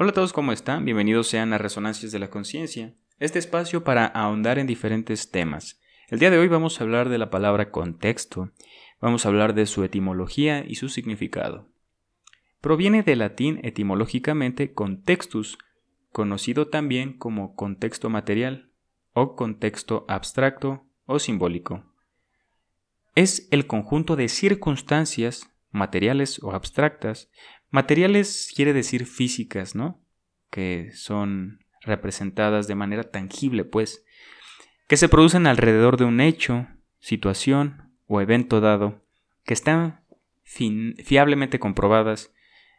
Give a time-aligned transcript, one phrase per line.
[0.00, 0.84] Hola a todos, ¿cómo están?
[0.84, 5.80] Bienvenidos sean a Resonancias de la Conciencia, este espacio para ahondar en diferentes temas.
[6.06, 8.52] El día de hoy vamos a hablar de la palabra contexto,
[9.00, 11.66] vamos a hablar de su etimología y su significado.
[12.60, 15.58] Proviene del latín etimológicamente contextus,
[16.12, 18.70] conocido también como contexto material
[19.14, 21.92] o contexto abstracto o simbólico.
[23.16, 27.30] Es el conjunto de circunstancias materiales o abstractas
[27.70, 30.00] Materiales quiere decir físicas, ¿no?
[30.50, 34.04] Que son representadas de manera tangible, pues,
[34.86, 36.66] que se producen alrededor de un hecho,
[36.98, 39.04] situación o evento dado,
[39.44, 40.00] que están
[40.44, 42.32] fiablemente comprobadas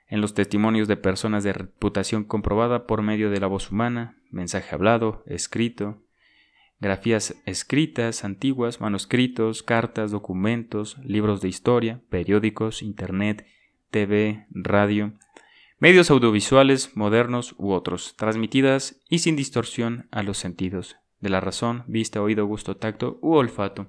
[0.08, 4.74] en los testimonios de personas de reputación comprobada por medio de la voz humana, mensaje
[4.74, 6.02] hablado, escrito,
[6.80, 13.46] grafías escritas, antiguas, manuscritos, cartas, documentos, libros de historia, periódicos, internet,
[13.90, 15.14] TV, radio,
[15.80, 21.84] medios audiovisuales modernos u otros, transmitidas y sin distorsión a los sentidos, de la razón,
[21.88, 23.88] vista, oído, gusto, tacto u olfato.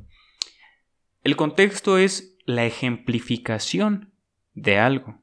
[1.23, 4.12] El contexto es la ejemplificación
[4.55, 5.20] de algo,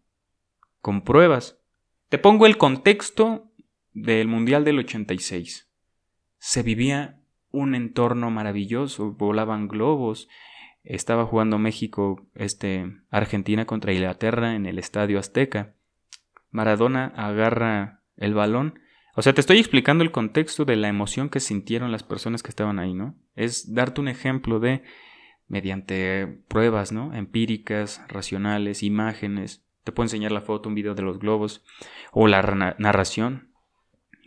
[0.82, 1.60] con pruebas.
[2.10, 3.52] Te pongo el contexto
[3.94, 5.70] del Mundial del 86.
[6.38, 7.20] Se vivía
[7.52, 10.30] un entorno maravilloso, volaban globos,
[10.88, 15.74] estaba jugando México, este, Argentina contra Inglaterra en el Estadio Azteca.
[16.50, 18.80] Maradona agarra el balón.
[19.16, 22.50] O sea, te estoy explicando el contexto de la emoción que sintieron las personas que
[22.50, 23.16] estaban ahí, ¿no?
[23.36, 24.84] Es darte un ejemplo de,
[25.48, 27.14] mediante pruebas, ¿no?
[27.14, 29.66] Empíricas, racionales, imágenes.
[29.84, 31.66] Te puedo enseñar la foto, un video de los globos
[32.12, 32.42] o la
[32.78, 33.52] narración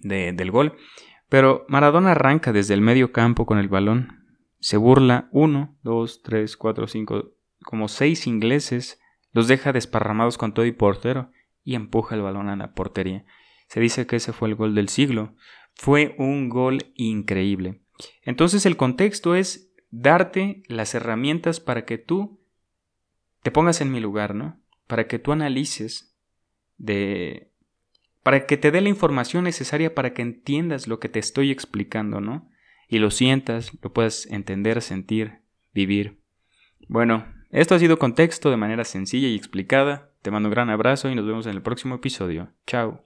[0.02, 0.76] del gol.
[1.28, 4.19] Pero Maradona arranca desde el medio campo con el balón,
[4.60, 7.32] se burla uno, dos, tres, cuatro, cinco,
[7.64, 9.00] como seis ingleses,
[9.32, 11.30] los deja desparramados con todo y portero
[11.64, 13.24] y empuja el balón a la portería.
[13.68, 15.34] Se dice que ese fue el gol del siglo.
[15.74, 17.80] Fue un gol increíble.
[18.22, 22.40] Entonces el contexto es darte las herramientas para que tú
[23.42, 24.60] te pongas en mi lugar, ¿no?
[24.86, 26.16] Para que tú analices
[26.76, 27.50] de
[28.22, 32.20] para que te dé la información necesaria para que entiendas lo que te estoy explicando,
[32.20, 32.50] ¿no?
[32.90, 35.40] Y lo sientas, lo puedas entender, sentir,
[35.72, 36.20] vivir.
[36.88, 40.10] Bueno, esto ha sido contexto de manera sencilla y explicada.
[40.22, 42.52] Te mando un gran abrazo y nos vemos en el próximo episodio.
[42.66, 43.00] Chao.